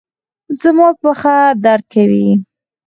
[0.61, 2.29] زما پښه درد کوي